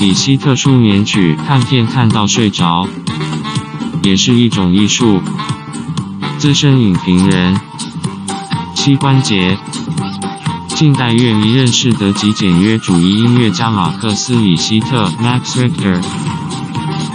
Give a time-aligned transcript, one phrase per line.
[0.00, 2.86] 李希特舒眠曲，看片看到睡着，
[4.02, 5.22] 也是一种艺术。
[6.38, 7.58] 资深影评人，
[8.74, 9.56] 膝关节。
[10.68, 16.02] 近代乐迷认识的极简约主义音乐家马克思·李希特 （Max Richter），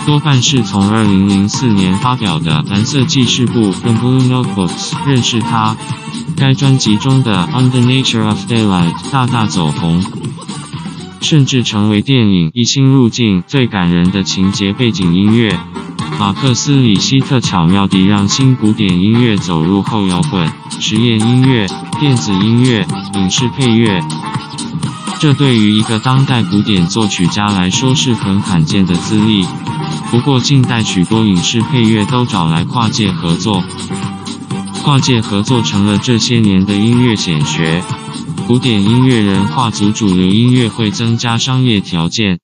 [0.06, 5.75] 多半是从2004年发表的《蓝色记事簿》（The Blue Notebooks） 认识他。
[6.38, 10.02] 该专辑中的《On the Nature of Daylight》大大走红，
[11.22, 15.59] 甚至成为电影《一星入境》最感人的情节背景音乐。
[16.20, 21.67] 马克思·李希特巧妙地让新古典音乐走入后摇滚、实验音乐、
[22.00, 24.02] 电子音乐、影视配乐，
[25.20, 29.45] 这对于一个当代古典作曲家来说是很罕见的资历。
[30.12, 33.64] 不过，近代许多影视配乐都找来跨界合作，
[34.84, 37.81] 跨界合作成了这些年的音乐显学。
[38.50, 42.39] 古典音乐人跨足主流音乐会增加商业条件。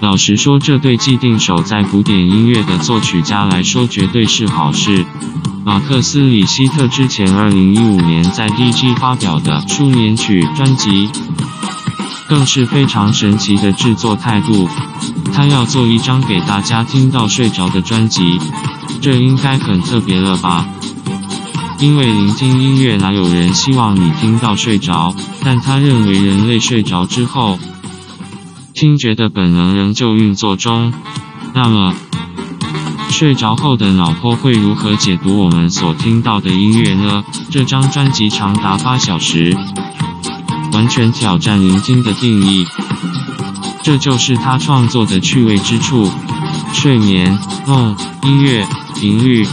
[0.00, 5.06] 老实说，这对既定守在古典音乐的作曲家来说绝对是好事。
[5.64, 11.08] 马克思·李希特之前2015年在 DG 发表的《舒眠曲》专辑，
[12.28, 14.68] 更是非常神奇的制作态度。
[15.32, 18.40] 他要做一张给大家听到睡着的专辑，
[19.00, 20.66] 这应该很特别了吧？
[21.80, 25.14] 因为聆听音乐哪有人希望你听到睡着？
[25.44, 27.58] 但他认为人类睡着之后，
[28.74, 30.92] 听觉的本能仍旧运作中，
[31.54, 31.94] 那么
[33.10, 37.24] 睡着后的脑波会如何解读我们所听到的音乐呢？
[37.50, 39.56] 这张专辑长达八小时，
[40.72, 42.66] 完全挑战聆听的定义，
[43.84, 46.10] 这就是他创作的趣味之处。
[46.72, 49.46] 睡眠、梦、音乐、频率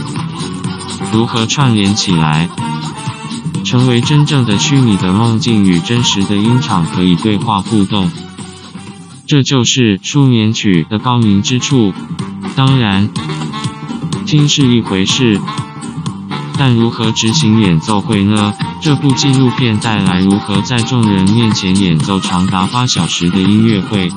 [1.12, 2.48] 如何串联起来，
[3.64, 8.10] 成为真正的虚拟的梦境与真实的音场可以对话互动。
[9.26, 11.92] 这就是舒眠曲的高明之处。
[12.54, 13.08] 当然，
[14.24, 15.40] 听是一回事，
[16.56, 18.54] 但如何执行演奏会呢？
[18.80, 24.12] 这部纪录片带来如何在众人面前演奏长达八小时的音乐会。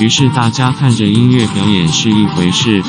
[0.00, 2.82] 于是大家看着音乐表演是一回事，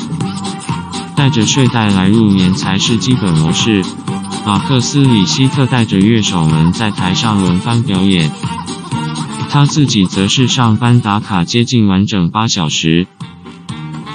[1.16, 3.82] 带着睡袋来入眠才是基本模式。
[4.44, 8.30] 马克思·李希特带着乐手们在台上轮番表演。
[9.48, 13.06] 他自己则是上班打卡接近完整八小时，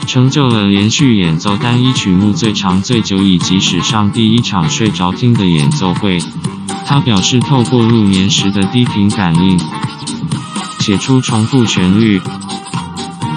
[0.05, 6.19] 成就了连续演奏单一曲目最长最久以及史上第一场睡着听的演奏会。
[6.85, 9.59] 他表示，透过入眠时的低频感应，
[10.79, 12.21] 写出重复旋律，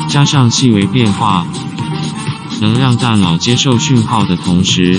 [0.08, 1.46] 加上细微变化，
[2.64, 4.98] 能让大脑接受讯号的同时，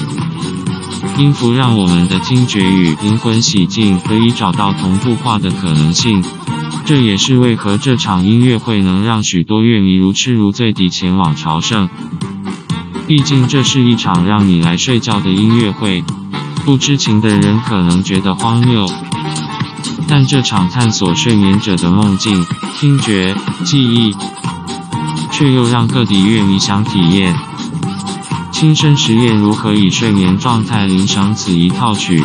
[1.18, 6.24] 音符让我们的听觉与灵魂洗净，可以找到同步化的可能性。
[6.86, 11.90] 这也是为何这场音乐会能让许多乐迷如痴如醉地前往朝圣。
[13.08, 16.04] 毕竟这是一场让你来睡觉的音乐会，
[16.64, 18.88] 不知情的人可能觉得荒谬，
[20.08, 22.46] 但这场探索睡眠者的梦境、
[22.80, 24.16] 听觉、记忆，
[25.38, 27.36] 却又让各地乐迷想体验，
[28.54, 32.24] 亲身实验如何以睡眠状态聆赏此一套曲。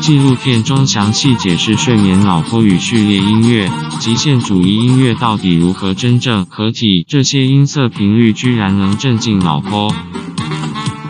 [0.00, 3.70] 纪录片中详细解释睡眠脑波与序列音乐、
[4.00, 9.94] 极限主义音乐到底如何真正合体，这些音色频率居然能镇静脑波，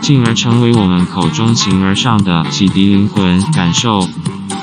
[0.01, 4.05] 进而成为我们口中形而上的洗涤灵魂感受。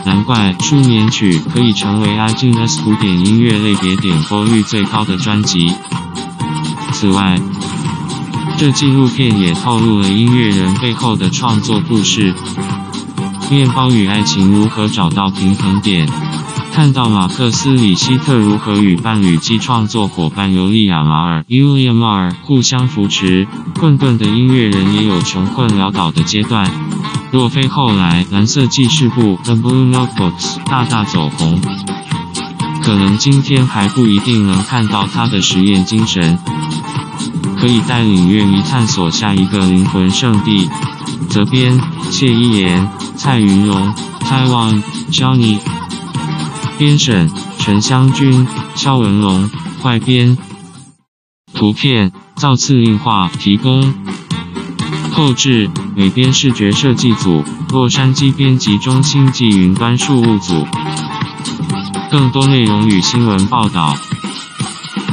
[0.05, 5.73] 难怪睡眠曲可以成为 iTunes 古典音乐类别点播率最高的专辑。
[6.99, 7.39] 此外，
[8.57, 12.33] 这纪录片也透露了音乐人背后的创作故事。
[13.51, 16.09] 面包与爱情如何找到平衡点？
[16.73, 23.47] 看到马克思·李希特如何与伴侣及创作伙伴尤利亚·马尔 u l i a m a r 互相扶持。
[23.79, 26.71] 混沌的音乐人也有穷困潦倒的阶段。
[27.31, 31.61] 若非后来《蓝色记事簿》（The Blue Notebooks） 大大走红，
[32.87, 36.39] 可能今天还不一定能看到他的实验精神，
[37.59, 40.71] 可以带领乐迷探索下一个灵魂圣地。
[41.29, 41.81] 责编：
[42.13, 44.81] 谢依妍、蔡云龙；台湾
[45.11, 45.59] Johnny。
[46.79, 47.29] 编审：
[47.59, 48.47] 陈湘君、
[48.77, 49.51] 肖文龙。
[49.83, 50.39] 快编：
[51.53, 53.95] 图片：造次硬画提供。
[55.11, 60.65] 后制：美编视觉设计组，洛杉矶编辑中心暨云端事务组。
[62.11, 63.97] 更多内容与新闻报道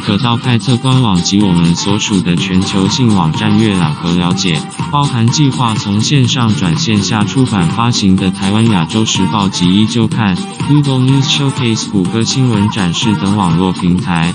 [0.03, 4.61] 可到派特官网及我们所属的全球性网站阅览和了解，
[4.91, 10.35] 包含计划从线上转线下出版发行的台湾亚洲时报及一周刊、
[10.67, 14.33] Google News Showcase、谷歌新闻展示等网络平台。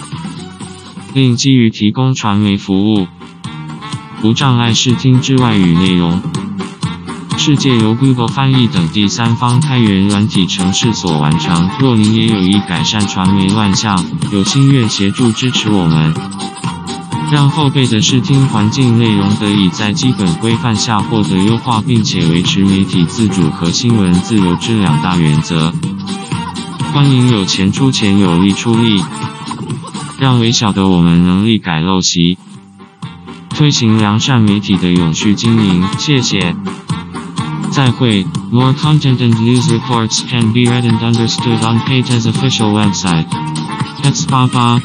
[1.13, 3.07] 另基于提供传媒服务，
[4.23, 6.23] 无障碍视听之外语内容，
[7.39, 11.71] 世界由 Google 翻译等第三方开源软体程式所完成。
[11.79, 16.13] 若您也有意改善传媒乱象，有心愿协助支持我们，
[17.33, 25.73] 让后辈的视听环境内容得以在基本规范下获得优化，并且维持媒体自主和新闻自由之两大原则。
[26.93, 29.03] 欢迎有钱出钱，有力出力。
[30.19, 32.37] 让微小的我们能力改陋习，
[33.51, 35.87] 推行良善媒体的永续经营。
[35.97, 36.57] 谢谢。
[37.79, 38.27] 再会。
[38.51, 43.25] More content and news reports can be read and understood on Paytm's official website,
[44.03, 44.83] Pets88,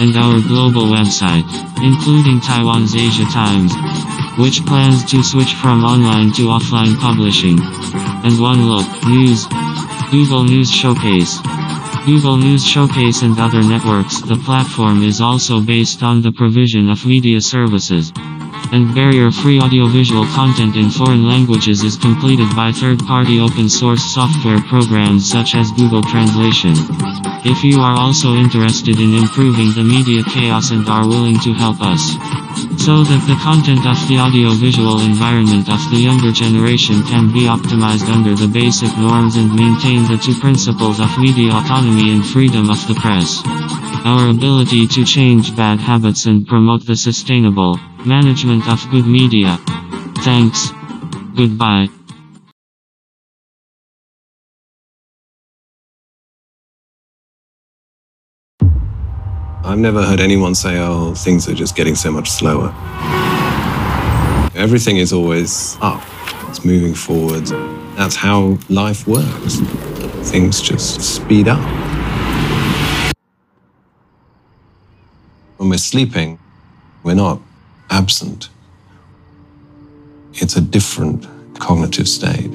[0.00, 1.48] and our global website,
[1.82, 3.72] including Taiwan's Asia Times,
[4.36, 7.58] which plans to switch from online to offline publishing.
[8.22, 9.46] And One Look News,
[10.10, 11.40] Google News Showcase.
[12.04, 14.20] Google News Showcase and other networks.
[14.20, 18.12] The platform is also based on the provision of media services.
[18.72, 25.54] And barrier-free audiovisual content in foreign languages is completed by third-party open-source software programs such
[25.54, 26.74] as Google Translation.
[27.44, 31.78] If you are also interested in improving the media chaos and are willing to help
[31.80, 32.16] us,
[32.78, 38.08] so that the content of the audiovisual environment of the younger generation can be optimized
[38.08, 42.80] under the basic norms and maintain the two principles of media autonomy and freedom of
[42.88, 43.42] the press.
[44.04, 49.58] Our ability to change bad habits and promote the sustainable management of good media.
[50.22, 50.70] Thanks.
[51.34, 51.95] Goodbye.
[59.66, 62.68] I've never heard anyone say, oh, things are just getting so much slower.
[64.54, 66.04] Everything is always up,
[66.48, 67.46] it's moving forward.
[67.96, 69.56] That's how life works.
[70.30, 71.58] Things just speed up.
[75.56, 76.38] When we're sleeping,
[77.02, 77.40] we're not
[77.90, 78.50] absent.
[80.34, 81.26] It's a different
[81.58, 82.52] cognitive state.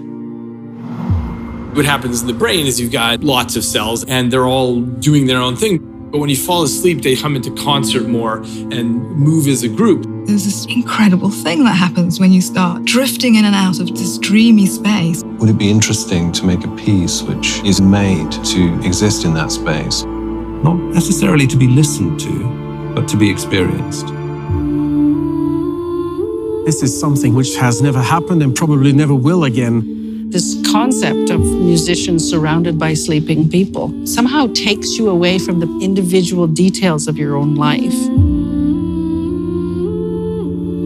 [1.75, 5.25] What happens in the brain is you've got lots of cells and they're all doing
[5.25, 5.90] their own thing.
[6.11, 10.05] But when you fall asleep, they come into concert more and move as a group.
[10.27, 14.17] There's this incredible thing that happens when you start drifting in and out of this
[14.17, 15.23] dreamy space.
[15.23, 19.53] Would it be interesting to make a piece which is made to exist in that
[19.53, 20.03] space?
[20.03, 24.07] Not necessarily to be listened to, but to be experienced.
[26.65, 30.00] This is something which has never happened and probably never will again
[30.31, 36.47] this concept of musicians surrounded by sleeping people somehow takes you away from the individual
[36.47, 37.99] details of your own life.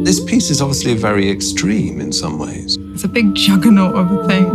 [0.04, 2.78] This piece is obviously very extreme in some ways.
[2.94, 4.48] It's a big juggernaut of a thing.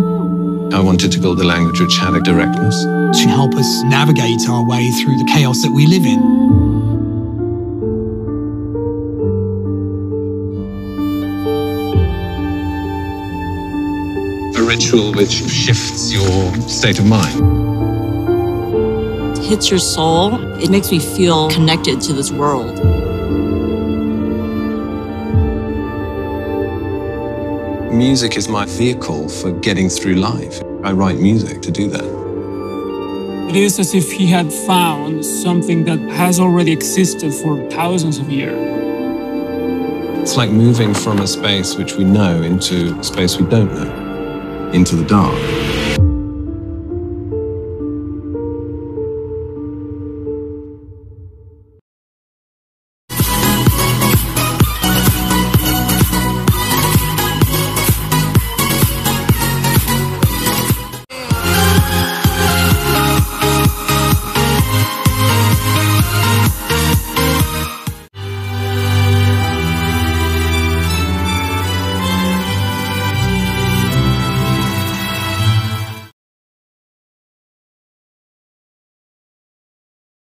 [0.75, 2.83] I wanted to build a language which had a directness.
[2.85, 6.60] To help us navigate our way through the chaos that we live in.
[14.71, 17.37] Ritual which shifts your state of mind.
[19.37, 20.35] It hits your soul.
[20.63, 22.77] It makes me feel connected to this world.
[27.93, 30.63] Music is my vehicle for getting through life.
[30.85, 32.09] I write music to do that.
[33.51, 38.31] It is as if he had found something that has already existed for thousands of
[38.31, 38.61] years.
[40.21, 44.10] It's like moving from a space which we know into a space we don't know
[44.73, 45.80] into the dark.